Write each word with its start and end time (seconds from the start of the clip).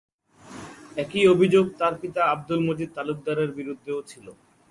একই 0.97 1.23
অভিযোগ 1.33 1.65
তার 1.79 1.93
পিতা 2.01 2.21
আব্দুল 2.33 2.59
মজিদ 2.67 2.89
তালুকদারের 2.95 3.49
বিরুদ্ধেও 3.57 3.99
ছিল। 4.09 4.25